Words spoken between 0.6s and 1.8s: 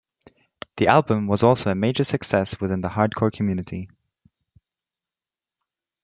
The album was also a